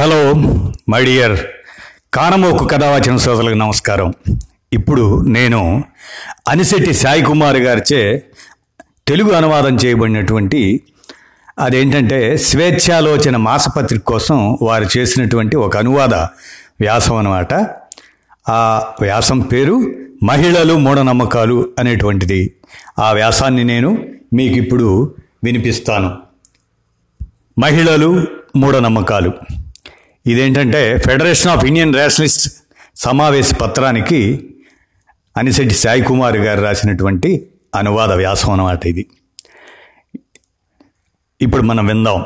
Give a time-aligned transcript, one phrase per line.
[0.00, 0.32] Hello
[0.88, 1.40] my dear
[2.14, 4.12] కానమోకు కథావచన శ్రోతలకు నమస్కారం.
[4.72, 5.84] ఇప్పుడు నేను
[6.48, 8.22] అనిశెట్టి సాయి కుమార్ గారిచే
[9.08, 10.80] తెలుగు అనువాదం చేయబడినటువంటి
[11.58, 16.14] అదేంటంటే స్వేచ్ఛాలోచన మాసపత్రిక కోసం వారు చేసినటువంటి ఒక అనువాద
[16.80, 17.54] వ్యాసం అనమాట
[18.48, 19.92] ఆ వ్యాసం పేరు
[20.22, 22.54] మహిళలు మూఢనమ్మకాలు అనేటువంటిది.
[22.98, 25.14] ఆ వ్యాసాన్ని నేను మీకు ఇప్పుడు
[25.44, 26.18] వినిపిస్తాను.
[27.58, 28.24] మహిళలు
[28.56, 29.32] మూఢనమ్మకాలు.
[30.26, 32.52] ఇదేంటంటే ఫెడరేషన్ ఆఫ్ ఇండియన్ రేషనలిస్ట్
[32.96, 34.50] సమావేశ పత్రానికి
[35.36, 39.06] అనిశెట్టి సాయి కుమార్ గారు రాసినటువంటి అనువాద వ్యాసం అన్నమాట ఇది.
[41.40, 42.24] ఇప్పుడు మనం విందాం.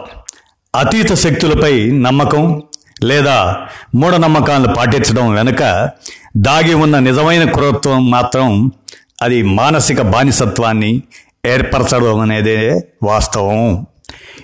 [0.77, 2.63] అతీత శక్తులపై నమ్మకం
[3.03, 5.91] లేదా మూఢనమ్మకాలను పాటించడం వెనుక
[6.37, 8.73] దాగి ఉన్న నిజమైన క్రూరత్వం మాత్రం
[9.23, 11.03] అది మానసిక బానిసత్వాన్ని
[11.47, 13.87] ఏర్పరచడం అనేదే వాస్తవం.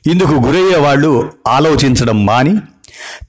[0.07, 2.57] ఇందుకు గురయ్యే వాళ్ళు ఆలోచించడం మాని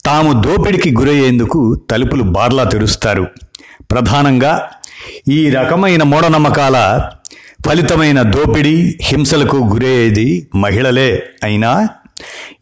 [0.06, 3.28] తాము దోపిడికి గురయ్యేందుకు తలుపులు బార్లా తెరుస్తారు.
[3.92, 4.70] ప్రధానంగా
[5.28, 7.10] ఈ రకమైన మూఢనమ్మకాల
[7.68, 11.88] ఫలితమైన దోపిడీ హింసలకు గురయ్యేది మహిళలే అయినా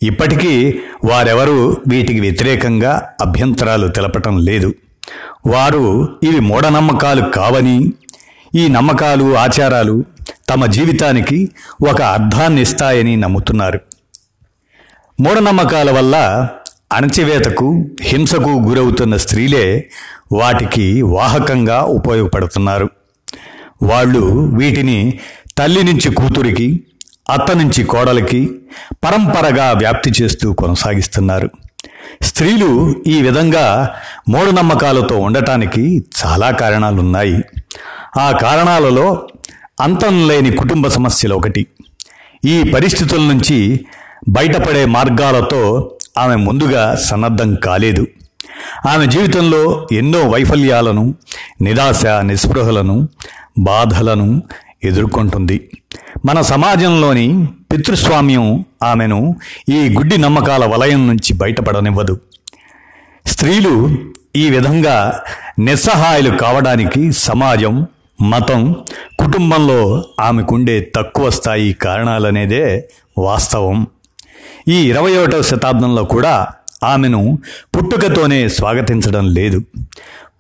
[0.04, 4.74] ఇప్పటికీ వారెవరూ వీటికి వ్యతిరేకంగా అభ్యంతరాలు తెలపటం లేదు.
[5.48, 7.94] వారు ఇవి మూఢనమ్మకాలు కావని
[8.56, 10.04] ఈ నమ్మకాలు ఆచారాలు
[10.50, 11.50] తమ జీవితానికి
[11.90, 13.80] ఒక అర్థాన్ని ఇస్తాయని నమ్ముతున్నారు.
[15.20, 16.48] మూఢనమ్మకాల వల్ల
[16.92, 19.90] అణచివేతకు హింసకు గురవుతున్న స్త్రీలే
[20.32, 22.90] వాటికి వాహకంగా ఉపయోగపడుతున్నారు.
[23.84, 25.20] వాళ్ళు వీటిని
[25.58, 26.84] తల్లి నుంచి కూతురికి
[27.30, 28.52] అత్త నుంచి కోడలికి
[28.94, 31.50] పరంపరగా వ్యాప్తి చేస్తూ కొనసాగిస్తున్నారు.
[32.22, 33.96] స్త్రీలు ఈ విధంగా
[34.30, 37.44] మూఢనమ్మకాలతో ఉండటానికి చాలా కారణాలున్నాయి.
[38.20, 39.28] ఆ కారణాలలో
[39.82, 41.68] అంతం లేని కుటుంబ సమస్యలు ఒకటి.
[42.46, 43.86] ఈ పరిస్థితుల నుంచి
[44.30, 48.08] బయటపడే మార్గాలతో ఆమె ముందుగా సన్నద్ధం కాలేదు.
[48.90, 51.16] ఆమె జీవితంలో ఎన్నో వైఫల్యాలను
[51.62, 53.10] నిరాశ నిస్పృహలను
[53.60, 54.44] బాధలను
[54.84, 55.70] ఎదుర్కొంటుంది.
[56.26, 59.36] మన సమాజంలోని పితృస్వామ్యం ఆమెను
[59.70, 62.20] ఈ గుడ్డి నమ్మకాల వలయం నుంచి బయటపడనివ్వదు.
[63.26, 63.98] స్త్రీలు
[64.36, 65.24] ఈ విధంగా
[65.60, 67.88] నిస్సహాయులు కావడానికి సమాజం
[68.22, 68.76] మతం
[69.20, 73.88] కుటుంబంలో ఆమెకుండే తక్కువ స్థాయి కారణాలనేదే వాస్తవం.
[74.68, 76.48] ఈ ఇరవై ఒకటవ శతాబ్దంలో కూడా
[76.84, 77.40] ఆమెను
[77.78, 79.64] పుట్టుకతోనే స్వాగతించడం లేదు.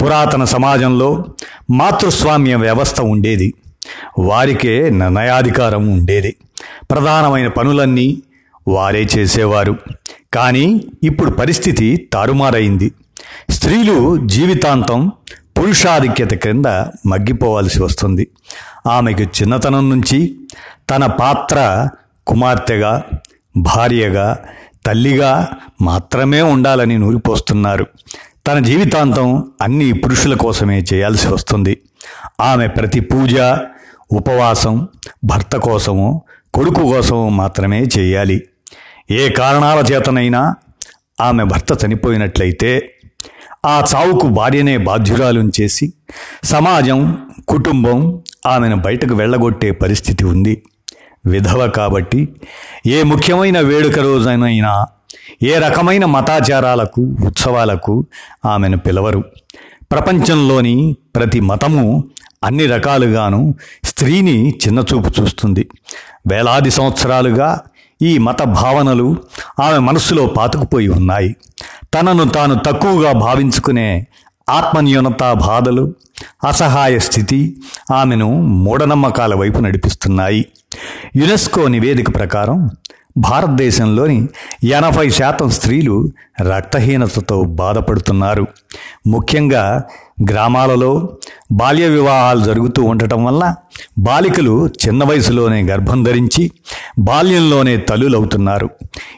[0.01, 1.25] పురాతన సమాజంలో
[1.71, 3.53] మాతృస్వామ్య వ్యవస్థ ఉండేది.
[4.19, 6.35] వారికే నిర్ణయాధికారం ఉండేది.
[6.91, 8.21] ప్రధానమైన పనులన్నీ
[8.67, 9.75] వారే చేసేవారు.
[10.33, 12.91] కానీ ఇప్పుడు పరిస్థితి తారుమారైంది.
[13.49, 15.11] స్త్రీలు జీవితాంతం
[15.57, 16.65] పురుషాధిక్యత క్రింద
[17.07, 18.27] మగ్గిపోవాల్సి వస్తుంది.
[18.88, 20.35] ఆమెకు చిన్నతనం నుంచి
[20.89, 21.88] తన పాత్ర
[22.27, 23.03] కుమార్తెగా
[23.57, 24.45] భార్యగా
[24.85, 25.47] తల్లిగా
[25.81, 27.87] మాత్రమే ఉండాలని నూరిపోస్తున్నారు.
[28.47, 31.77] తన జీవితాంతం అన్ని పురుషుల కోసమే చేయాల్సి వస్తుంది.
[32.41, 33.39] ఆమె ప్రతి పూజ
[34.11, 34.88] ఉపవాసం
[35.23, 36.21] భర్త కోసము
[36.53, 38.43] కొడుకు కోసము మాత్రమే చేయాలి.
[39.11, 40.55] ఏ కారణాల చేతనైనా
[41.21, 42.95] ఆమె భర్త చనిపోయినట్లయితే
[43.65, 45.93] ఆ చావుకు భార్యనే బాధ్యురాలు చేసి
[46.43, 47.17] సమాజం
[47.47, 50.63] కుటుంబం ఆమెను బయటకు వెళ్ళగొట్టే పరిస్థితి ఉంది.
[51.25, 52.30] విధవ కాబట్టి
[52.88, 54.85] ఏ ముఖ్యమైన వేడుక రోజైనా
[55.44, 58.06] ఏ రకమైన మతాచారాలకు ఉత్సవాలకు
[58.46, 59.24] ఆమెను పిలవరు.
[59.91, 62.03] ప్రపంచంలోని ప్రతి మతము
[62.44, 65.69] అన్ని రకాలుగాను స్త్రీని చిన్నచూపు చూస్తుంది.
[66.28, 67.62] వేలాది సంవత్సరాలుగా
[68.01, 69.16] ఈ మత భావనలు
[69.63, 71.36] ఆమె మనస్సులో పాతుకుపోయి ఉన్నాయి.
[71.94, 74.07] తనను తాను తక్కువగా భావించుకునే
[74.50, 75.94] ఆత్మన్యూనతా బాధలు
[76.47, 77.57] అసహాయ స్థితి
[77.94, 80.46] ఆమెను మూఢనమ్మకాల వైపు నడిపిస్తున్నాయి.
[81.16, 82.69] యునెస్కో నివేదిక ప్రకారం
[83.18, 84.28] భారతదేశంలోని
[84.63, 88.47] ఎనభై శాతం స్త్రీలు రక్తహీనతతో బాధపడుతున్నారు.
[89.07, 89.84] ముఖ్యంగా
[90.30, 91.18] గ్రామాలలో
[91.52, 93.56] బాల్య వివాహాలు జరుగుతూ ఉండటం వల్ల
[94.00, 96.52] బాలికలు చిన్న వయసులోనే గర్భం ధరించి
[97.00, 98.69] బాల్యంలోనే తల్లులవుతున్నారు.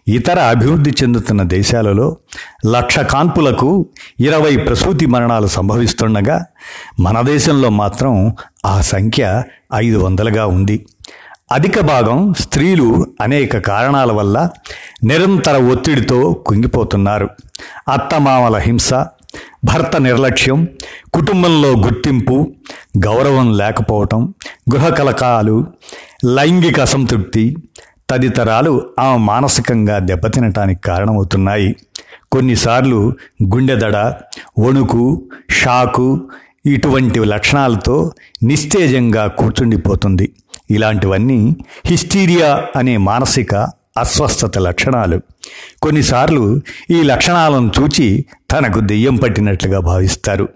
[0.08, 2.18] ఇతర అభివృద్ధి చెందుతున్న దేశాలలో
[2.66, 3.86] లక్ష కాన్పులకు
[4.20, 6.46] ఇరవై ప్రసూతి మరణాలు సంభవిస్తుండగా
[7.00, 9.44] మన దేశంలో మాత్రం ఆ సంఖ్య
[9.76, 10.86] ఐదు వందలుగా ఉంది.
[11.52, 14.50] అధిక భాగం స్త్రీలు అనేక కారణాల వల్ల
[15.04, 17.30] నిరంతర ఒత్తిడితో కుంగిపోతున్నారు.
[17.88, 18.94] అత్తమామల హింస
[19.66, 20.68] భర్త నిర్లక్ష్యం
[21.14, 22.52] కుటుంబంలో గుర్తింపు
[22.98, 24.34] గౌరవం లేకపోవటం
[24.74, 25.66] గృహ కలకాలు
[26.26, 27.56] లైంగిక అసంతృప్తి
[28.10, 31.76] తదితరాలు ఆమె మానసికంగా దెబ్బతినటానికి కారణమవుతున్నాయి.
[32.32, 33.14] కొన్నిసార్లు
[33.44, 33.98] గుండెదడ
[34.60, 36.28] వణుకు షాకు
[36.66, 38.12] ఇటువంటి లక్షణాలతో
[38.44, 40.32] నిస్తేజంగా కూర్చుండిపోతుంది.
[40.72, 43.56] ఇలాంటివన్నీ హిస్టీరియా అనే మానసిక
[43.98, 45.22] అస్వస్థత లక్షణాలు.
[45.82, 50.50] కొన్నిసార్లు ఈ లక్షణాలను చూచి తనకు దెయ్యం పట్టినట్లుగా భావిస్తారు.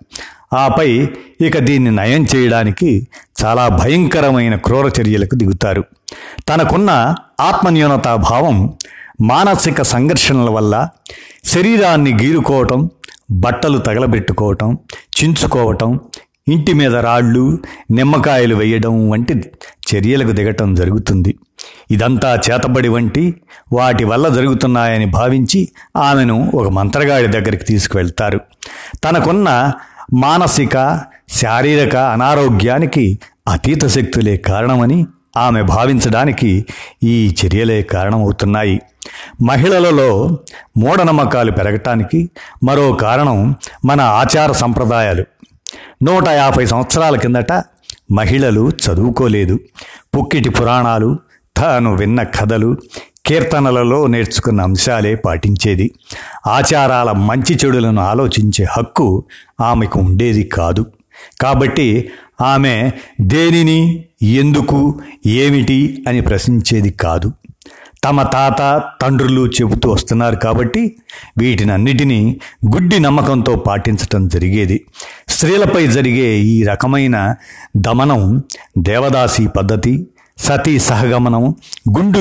[0.54, 0.90] ఆపై
[1.42, 3.08] ఇక దీన్ని నయం చేయడానికి
[3.46, 5.84] చాలా భయంకరమైన క్రూర చర్యలకు దిగుతారు.
[6.50, 8.58] తనకున్న ఆత్మన్యూనతాభావం
[9.22, 10.90] మానసిక సంఘర్షణల వల్ల
[11.46, 12.90] శరీరాన్ని గీరుకోవటం
[13.32, 14.78] బట్టలు తగలబెట్టుకోవటం
[15.18, 16.00] చించుకోవటం
[16.48, 17.60] ఇంటి మీద రాళ్ళు
[17.92, 19.34] నిమ్మకాయలు వేయడం వంటి
[19.88, 21.36] చర్యలకు దిగటం జరుగుతుంది.
[21.92, 23.36] ఇదంతా చేతబడి వంటి
[23.74, 28.40] వాటి వల్ల జరుగుతున్నాయని భావించి ఆమెను ఒక మంత్రగాడి దగ్గరికి తీసుకువెళ్తారు.
[29.04, 29.72] తనకున్న
[30.14, 35.06] మానసిక శారీరక అనారోగ్యానికి అతీత శక్తులే కారణమని
[35.38, 36.66] ఆమె భావించడానికి
[37.04, 38.82] ఈ చర్యలే కారణమవుతున్నాయి.
[39.42, 40.40] మహిళలలో
[40.78, 42.30] మూఢనమ్మకాలు పెరగటానికి
[42.64, 43.56] మరో కారణం
[43.86, 45.26] మన ఆచార సంప్రదాయాలు.
[46.06, 47.64] నూట యాభై సంవత్సరాల కిందట
[48.12, 49.60] మహిళలు చదువుకోలేదు.
[50.16, 51.20] పుక్కిటి పురాణాలు
[51.58, 52.78] తాను విన్న కథలు
[53.26, 55.92] కీర్తనలలో నేర్చుకున్న అంశాలే పాటించేది.
[56.48, 59.24] ఆచారాల మంచి చెడులను ఆలోచించే హక్కు
[59.62, 60.86] ఆమెకు ఉండేది కాదు.
[61.42, 62.10] కాబట్టి
[62.42, 62.92] ఆమె
[63.22, 67.32] దేనిని ఎందుకు ఏమిటి అని ప్రశ్నించేది కాదు.
[68.06, 68.62] తమ తాత
[69.02, 70.82] తండ్రులు చెబుతూ వస్తున్నారు కాబట్టి
[71.38, 72.40] వీటినన్నిటినీ
[72.76, 74.78] గుడ్డి నమ్మకంతో పాటించటం జరిగేది.
[75.30, 77.36] స్త్రీలపై జరిగే ఈ రకమైన
[77.78, 78.44] దమనం
[78.78, 80.08] దేవదాసి పద్ధతి
[80.38, 81.44] సతీ సహగమనం
[81.90, 82.20] గుండు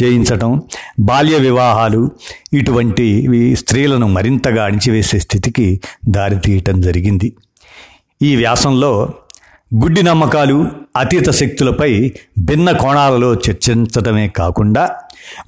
[0.00, 0.62] చేయించటం
[1.00, 2.10] బాల్య వివాహాలు
[2.52, 3.06] ఇటువంటి
[3.54, 7.28] స్త్రీలను మరింతగా అణిచివేసే స్థితికి దారితీయటం జరిగింది.
[8.22, 8.92] ఈ వ్యాసంలో
[9.74, 14.90] గుడ్డి నమ్మకాలు అతీత శక్తులపై భిన్న కోణాలలో చర్చించడమే కాకుండా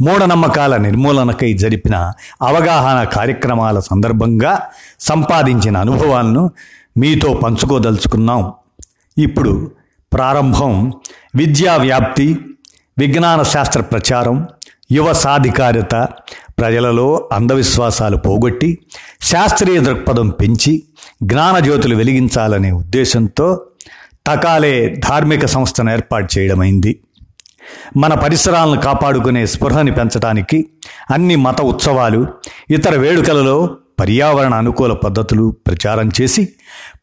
[0.00, 4.70] మూఢనమ్మకాల నిర్మూలనకై జరిపిన అవగాహన కార్యక్రమాల సందర్భంగా
[5.00, 6.50] సంపాదించిన అనుభవాలను
[6.96, 8.52] మీతో పంచుకోదలుచుకున్నాం.
[9.18, 9.70] ఇప్పుడు
[10.12, 10.92] ప్రారంభం
[11.34, 12.38] విద్యా వ్యాప్తి
[12.98, 14.48] విజ్ఞాన శాస్త్ర ప్రచారం
[14.92, 16.08] యువ సాధికారత
[16.58, 18.78] ప్రజలలో అంధవిశ్వాసాలు పోగొట్టి
[19.22, 20.82] శాస్త్రీయ దృక్పథం పెంచి
[21.22, 23.46] జ్ఞానజ్యోతులు వెలిగించాలనే ఉద్దేశంతో
[24.26, 27.00] తకాలే ధార్మిక సంస్థను ఏర్పాటు చేయడమైంది.
[27.96, 30.68] మన పరిసరాలను కాపాడుకునే స్పృహని పెంచడానికి
[31.10, 32.26] అన్ని మత ఉత్సవాలు
[32.70, 36.48] ఇతర వేడుకలలో పర్యావరణ అనుకూల పద్ధతులు ప్రచారం చేసి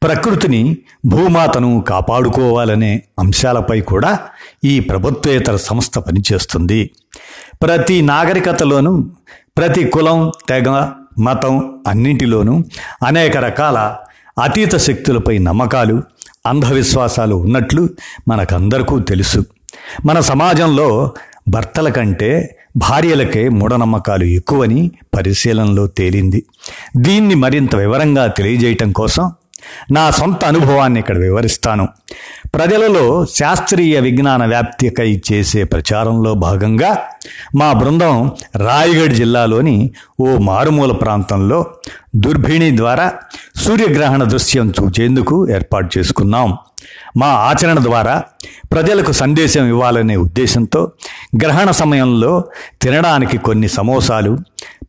[0.04, 4.20] ప్రకృతిని భూమాతను కాపాడుకోవాలనే అంశాలపై కూడా
[4.64, 6.92] ఈ ప్రభుత్వేతర సంస్థ పనిచేస్తుంది.
[7.64, 9.04] ప్రతి నాగరికతలోనూ
[9.58, 10.90] ప్రతి కులం తెగ
[11.20, 12.64] మతం అన్నింటిలోనూ
[13.06, 13.96] అనేక రకాల
[14.42, 16.04] అతీత శక్తులపై నమ్మకాలు
[16.50, 17.90] అంధవిశ్వాసాలు ఉన్నట్లు
[18.28, 19.46] మనకందరికీ తెలుసు.
[20.06, 21.14] మన సమాజంలో
[21.50, 26.46] భర్తల కంటే భార్యలకే మూఢనమ్మకాలు ఎక్కువని పరిశీలనలో తేలింది.
[26.98, 29.32] దీన్ని మరింత వివరంగా తెలియజేయటం కోసం
[29.92, 31.88] నా సొంత అనుభవాన్ని ఇక్కడ వివరిస్తాను.
[32.56, 36.98] ప్రజలలో శాస్త్రీయ విజ్ఞాన వ్యాప్తికై చేసే ప్రచారంలో భాగంగా
[37.56, 41.66] మా బృందం రాయగఢ్ జిల్లాలోని ఓ మారుమూల ప్రాంతంలో
[42.16, 43.12] దుర్భిణి ద్వారా
[43.56, 46.58] సూర్యగ్రహణ దృశ్యం చూచేందుకు ఏర్పాటు చేసుకున్నాం.
[47.18, 48.24] మా ఆచరణ ద్వారా
[48.72, 50.92] ప్రజలకు సందేశం ఇవ్వాలనే ఉద్దేశంతో
[51.44, 52.44] గ్రహణ సమయంలో
[52.82, 54.38] తినడానికి కొన్ని సమోసాలు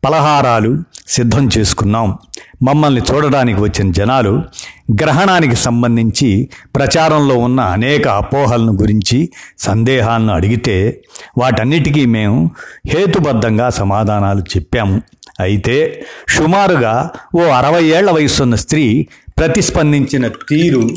[0.03, 0.71] పలహారాలు
[1.07, 2.17] సిద్ధం చేసుకున్నాం.
[2.63, 4.43] మమ్మల్ని చూడడానికి వచ్చిన జనాలు
[4.91, 11.03] గ్రహణానికి సంబంధించి ప్రచారంలో ఉన్న అనేక అపోహలను గురించి సందేహాలను అడిగితే
[11.37, 12.51] వాటన్నిటికీ మేము
[12.87, 15.01] హేతుబద్ధంగా సమాధానాలు చెప్పాము.
[15.39, 20.89] అయితే సుమారుగా ఓ అరవై ఏళ్ళ వయసున్న స్త్రీ ప్రతిస్పందించిన తీరు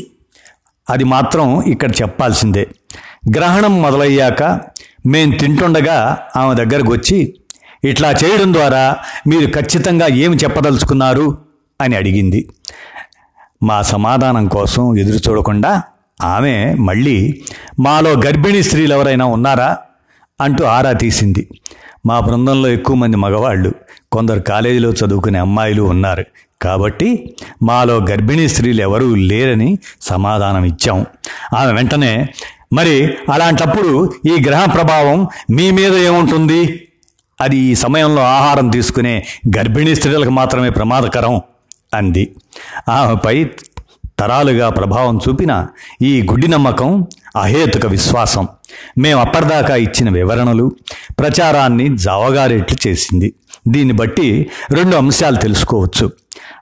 [0.89, 2.67] అది మాత్రం ఇక్కడ చెప్పాల్సిందే.
[3.37, 4.43] గ్రహణం మొదలయ్యాక
[5.05, 7.35] మేం తింటుండగా ఆమె దగ్గరకు వచ్చి
[7.85, 11.37] ఇట్లా చేయడం ద్వారా మీరు ఖచ్చితంగా ఏమి చెప్పదలుచుకున్నారు
[11.81, 12.49] అని అడిగింది.
[13.63, 15.83] మా సమాధానం కోసం ఎదురు చూడకుండా
[16.23, 17.41] ఆమె మళ్ళీ
[17.79, 19.77] మాలో గర్భిణీ స్త్రీలు ఎవరైనా ఉన్నారా?
[20.41, 21.47] అంటూ ఆరా తీసింది.
[22.05, 23.73] మా బృందంలో ఎక్కువ మంది మగవాళ్ళు
[24.11, 26.25] కొందరు కాలేజీలో చదువుకునే అమ్మాయిలు ఉన్నారు.
[26.61, 31.05] కాబట్టి మాలో గర్భిణీ స్త్రీలు ఎవరూ లేరని సమాధానం ఇచ్చాం.
[31.55, 32.27] ఆమె వెంటనే
[32.73, 36.84] మరి అలాంటప్పుడు ఈ గ్రహ ప్రభావం మీ మీద ఏముంటుంది?
[37.41, 39.25] అది ఈ సమయంలో ఆహారం తీసుకునే
[39.57, 41.41] గర్భిణీ స్త్రీలకు మాత్రమే ప్రమాదకరం
[41.93, 42.35] అంది.
[42.89, 43.49] ఆమెపై
[44.19, 45.67] తరాలుగా ప్రభావం చూపిన
[46.01, 48.47] ఈ గుడ్డి నమ్మకం అహేతుక విశ్వాసం.
[48.97, 50.71] మేము అప్పటిదాకా ఇచ్చిన వివరణలు
[51.19, 53.33] ప్రచారాన్ని జావగారేట్లు చేసింది.
[53.67, 56.11] దీన్ని బట్టి రెండు అంశాలు తెలుసుకోవచ్చు.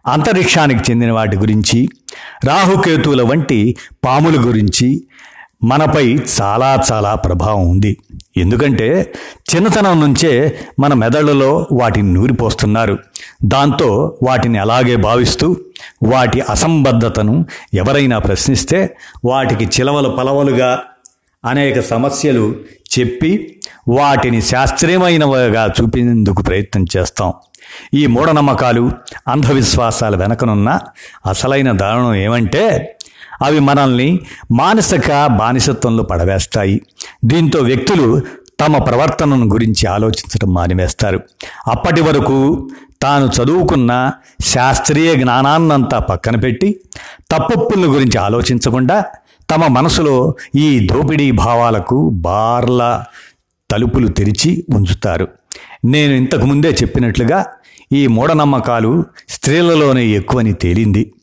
[0.07, 1.89] అంతరిక్షానికి చెందిన వాటి గురించి
[2.45, 3.75] రాహుకేతువుల వంటి
[4.05, 5.03] పాముల గురించి
[5.63, 7.97] మనపై చాలా చాలా ప్రభావం ఉంది.
[8.37, 9.13] ఎందుకంటే
[9.55, 12.99] చిన్నతనం నుంచే మన మెదడులో వాటిని నూరిపోస్తున్నారు.
[13.45, 15.55] దాంతో వాటిని అలాగే భావిస్తూ
[16.03, 20.79] వాటి అసంబద్ధతను ఎవరైనా ప్రశ్నిస్తే వాటికి చిలవలు పలవలుగా
[21.45, 22.55] అనేక సమస్యలు
[22.99, 27.33] చెప్పి వాటిని శాస్త్రీయమైనవిగా చూపేందుకు ప్రయత్నం చేస్తాం.
[27.93, 28.91] ఈ మూఢనమ్మకాలు
[29.27, 30.79] అంధవిశ్వాసాల వెనకనున్న
[31.29, 32.95] అసలైన దారుణం ఏమంటే
[33.43, 34.19] అవి మనల్ని
[34.51, 36.81] మానసిక బానిసత్వంలో పడవేస్తాయి.
[37.25, 38.21] దీంతో వ్యక్తులు
[38.59, 41.19] తమ ప్రవర్తనను గురించి ఆలోచించడం మానివేస్తారు.
[41.67, 42.69] అప్పటి వరకు
[43.01, 44.11] తాను చదువుకున్న
[44.45, 46.79] శాస్త్రీయ జ్ఞానాన్నంతా పక్కన పెట్టి
[47.31, 49.05] తప్పుల గురించి ఆలోచించకుండా
[49.49, 53.03] తమ మనసులో ఈ దోపిడీ భావాలకు బార్ల
[53.71, 55.27] తలుపులు తెరిచి ఉంచుతారు.
[55.85, 57.45] నేను ఇంతకు ముందే చెప్పినట్లుగా
[57.91, 61.13] ఈ మూఢనమ్మకాలు స్త్రీలలోనే ఎక్కువని తేలింది.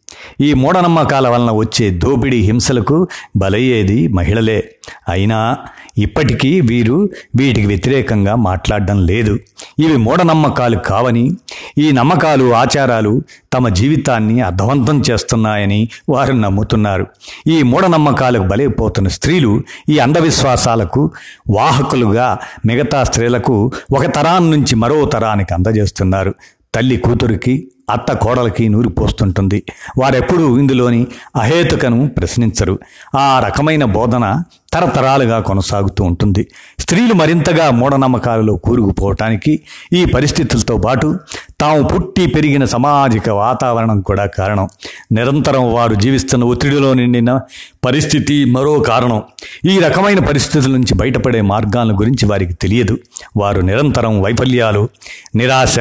[0.40, 4.74] ఈ మూఢనమ్మకాల వలన వచ్చే దోపిడీ హింసలకు బలయ్యేది మహిళలే.
[5.08, 5.56] అయినా
[5.98, 9.38] ఇప్పటికీ వీరు వీటికి వ్యతిరేకంగా మాట్లాడడం లేదు.
[9.78, 11.30] ఇవి మూఢనమ్మకాలు కావని
[11.78, 13.22] ఈ నమ్మకాలు ఆచారాలు
[13.52, 17.06] తమ జీవితాన్ని అర్థవంతం చేస్తున్నాయని వారు నమ్ముతున్నారు.
[17.46, 21.10] ఈ మూఢనమ్మకాలకు బలైపోతున్న స్త్రీలు ఈ అంధవిశ్వాసాలకు
[21.50, 26.34] వాహకులుగా మిగతా స్త్రీలకు ఒక తరాన్ని నుంచి మరో తరానికి అందజేస్తున్నారు.
[26.74, 29.62] తల్లి కూతురికి అత్త కోడలకి నూరి పోస్తుంటుంది.
[29.98, 31.06] వారెప్పుడూ ఇందులోని
[31.36, 32.78] అహేతుకను ప్రశ్నించరు.
[33.18, 34.42] ఆ రకమైన బోధన
[34.72, 36.46] తరతరాలుగా కొనసాగుతూ ఉంటుంది.
[36.78, 39.60] స్త్రీలు మరింతగా మూఢనమ్మకాలలో కూరుకుపోవటానికి
[39.92, 41.18] ఈ పరిస్థితులతో పాటు
[41.60, 44.68] తాము పుట్టి పెరిగిన సామాజిక వాతావరణం కూడా కారణం.
[45.12, 47.40] నిరంతరం వారు జీవిస్తున్న ఒత్తిడిలో నిండిన
[47.84, 49.22] పరిస్థితి మరో కారణం.
[49.64, 52.98] ఈ రకమైన పరిస్థితుల నుంచి బయటపడే మార్గాల గురించి వారికి తెలియదు.
[53.36, 54.88] వారు నిరంతరం వైఫల్యాలు
[55.36, 55.78] నిరాశ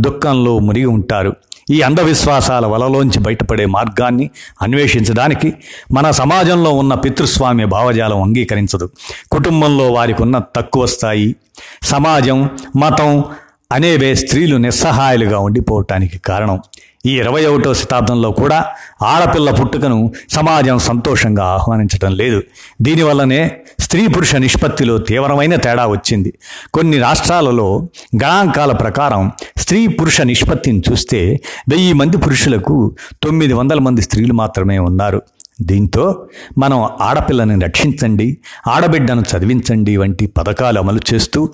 [0.00, 1.36] దుఃఖంలో మునిగి ఉంటారు.
[1.70, 4.30] ఈ అంధవిశ్వాసాల వలలోంచి బయటపడే మార్గాన్ని
[4.62, 5.54] అన్వేషించడానికి
[5.92, 8.90] మన సమాజంలో ఉన్న పితృస్వామ్య భావజాలం అంగీకరించదు.
[9.32, 11.36] కుటుంబంలో వారికి ఉన్న తక్కువ స్థాయి
[11.82, 13.24] సమాజం మతం
[13.72, 16.60] అనేవే స్త్రీలు నిస్సహాయాలుగా ఉండిపోవటానికి కారణం.
[17.06, 18.66] ఈ ఇరవై ఒకటో శతాబ్దంలో కూడా
[19.02, 22.42] ఆడపిల్ల పుట్టుకను సమాజం సంతోషంగా ఆహ్వానించడం లేదు.
[22.82, 26.38] దీనివల్లనే స్త్రీ పురుష నిష్పత్తిలో తీవ్రమైన తేడా వచ్చింది.
[26.74, 27.88] కొన్ని రాష్ట్రాలలో
[28.24, 35.22] గణాంకాల ప్రకారం స్త్రీ పురుష నిష్పత్తిని చూస్తే వెయ్యి మంది పురుషులకు తొమ్మిది వందల మంది స్త్రీలు మాత్రమే ఉన్నారు.
[35.62, 36.26] దీంతో
[36.58, 41.48] మనం ఆడపిల్లని రక్షించండి ఆడబిడ్డను చదివించండి వంటి పథకాలు అమలు చేస్తూ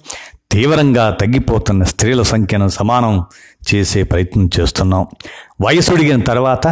[0.50, 3.24] తీవ్రంగా తగ్గిపోతున్న స్త్రీల సంఖ్యను సమానం
[3.74, 5.06] చేసే ప్రయత్నం చేస్తున్నాం.
[5.60, 6.66] వయసుడిగిన తర్వాత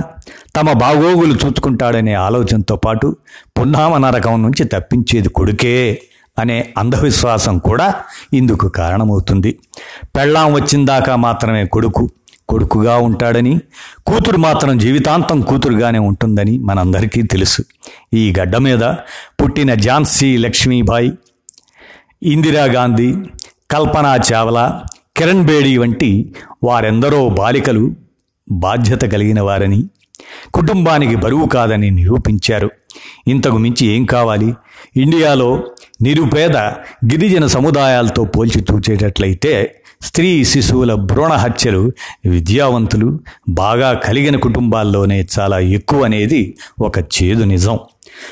[0.56, 3.16] తమ బాగోగులు చూసుకుంటాడనే ఆలోచనతో పాటు
[3.60, 6.02] పున్నామ నరకం నుంచి తప్పించేది కొడుకే
[6.38, 7.94] అనే అంధవిశ్వాసం కూడా
[8.32, 9.58] ఇందుకు కారణమవుతుంది.
[10.16, 12.10] పెళ్ళాం వచ్చిందాకా మాత్రమే కొడుకు
[12.48, 13.58] కొడుకుగా ఉంటాడని
[14.06, 17.62] కూతురు మాత్రం జీవితాంతం కూతురుగానే ఉంటుందని మనందరికీ తెలుసు.
[18.14, 18.84] ఈ గడ్డ మీద
[19.42, 21.12] పుట్టిన ఝాన్సీ లక్ష్మీబాయి
[22.22, 23.14] ఇందిరాగాంధీ
[23.74, 24.82] కల్పనా చావ్లా
[25.16, 27.94] కిరణ్ బేడి వంటి వారెందరో బాలికలు
[28.50, 29.84] బాధ్యత కలిగిన వారని
[30.54, 32.70] కుటుంబానికి బరువు కాదని నిరూపించారు.
[33.28, 34.54] ఇంతకు మించి ఏం కావాలి?
[34.96, 35.64] ఇండియాలో
[36.02, 36.56] నిరుపేద
[37.12, 41.92] గిరిజన సముదాయాలతో పోల్చి చూచేటట్లయితే స్త్రీ శిశువుల భ్రూణ హత్యలు
[42.26, 47.78] విద్యావంతులు బాగా కలిగిన కుటుంబాల్లోనే చాలా ఎక్కువ అనేది ఒక చేదు నిజం.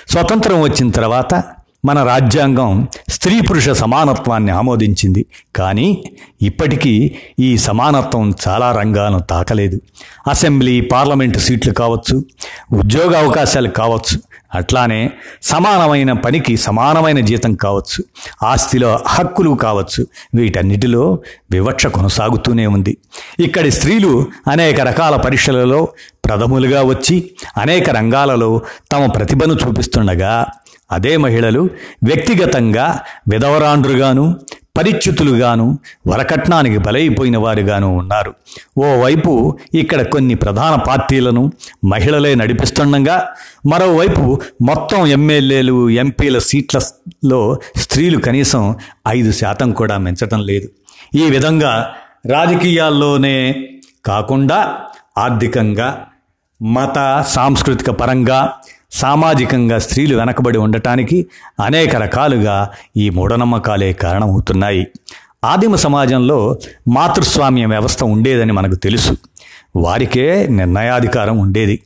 [0.09, 1.45] స్వతంత్రం వచ్చిన తర్వాత
[1.85, 2.89] మన రాజ్యాంగం
[3.23, 5.27] స్త్రీ పురుష సమానత్వాన్ని ఆమోదించింది.
[5.57, 6.05] కానీ
[6.43, 9.81] ఇప్పటికీ ఈ సమానత్వం చాలా రంగాలను తాకలేదు.
[10.29, 12.25] అసెంబ్లీ పార్లమెంటు సీట్లు కావచ్చు
[12.73, 14.21] ఉద్యోగ అవకాశాలు కావచ్చు
[14.55, 15.11] అట్లానే
[15.43, 18.05] సమానమైన పనికి సమానమైన జీతం కావచ్చు
[18.43, 21.19] ఆస్తిలో హక్కులు కావచ్చు వీటన్నిటిలో
[21.51, 22.97] వివక్ష కొనసాగుతూనే ఉంది.
[23.41, 25.89] ఇక్కడి స్త్రీలు అనేక రకాల పరీక్షలలో
[26.25, 28.63] ప్రథములుగా వచ్చి అనేక రంగాలలో
[28.93, 30.47] తమ ప్రతిభను చూపిస్తుండగా
[30.93, 31.71] అదే మహిళలు
[32.05, 34.37] వ్యక్తిగతంగా విధవరాండ్రుగాను
[34.77, 38.35] పరిచ్యుతులుగాను వరకట్నానికి బలైపోయిన వారుగాను ఉన్నారు.
[38.79, 41.53] ఓవైపు ఇక్కడ కొన్ని ప్రధాన పార్టీలను
[41.85, 43.29] మహిళలే నడిపిస్తుండగా
[43.67, 48.77] మరోవైపు మొత్తం ఎమ్మెల్యేలు ఎంపీల సీట్లలో స్త్రీలు కనీసం
[49.09, 50.69] ఐదు శాతం కూడా మించటం లేదు.
[51.17, 51.93] ఈ విధంగా
[52.27, 53.69] రాజకీయాల్లోనే
[54.05, 54.79] కాకుండా
[55.19, 56.07] ఆర్థికంగా
[56.63, 58.53] మత సాంస్కృతిక పరంగా
[58.93, 61.27] సామాజికంగా స్త్రీలు వెనకబడి ఉండటానికి
[61.65, 64.87] అనేక రకాలుగా ఈ మూఢనమ్మకాలే కారణమవుతున్నాయి.
[65.45, 66.59] ఆదిమ సమాజంలో
[66.89, 69.17] మాతృస్వామ్య వ్యవస్థ ఉండేదని మనకు తెలుసు.
[69.77, 71.83] వారికే నిర్ణయాధికారం ఉండేది.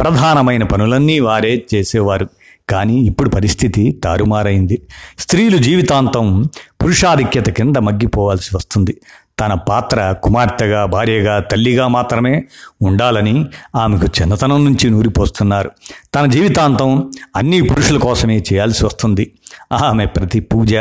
[0.00, 2.28] ప్రధానమైన పనులన్నీ వారే చేసేవారు.
[2.68, 4.82] కానీ ఇప్పుడు పరిస్థితి తారుమారైంది.
[5.18, 6.50] స్త్రీలు జీవితాంతం
[6.82, 9.00] పురుషాధిక్యత కింద మగ్గిపోవాల్సి వస్తుంది.
[9.40, 12.44] తన పాత్ర కుమార్తెగా భార్యగా తల్లిగా మాత్రమే
[12.82, 15.70] ఉండాలని ఆమెకు చిన్నతనం నుంచి నూరిపోస్తున్నారు.
[16.14, 19.32] తన జీవితాంతం అన్ని పురుషుల కోసమే చేయాల్సి వస్తుంది.
[19.72, 20.74] ఆమె ప్రతి పూజ